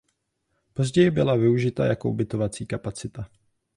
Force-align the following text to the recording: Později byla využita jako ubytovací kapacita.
Později 0.73 1.11
byla 1.11 1.35
využita 1.35 1.85
jako 1.85 2.09
ubytovací 2.09 2.65
kapacita. 2.65 3.29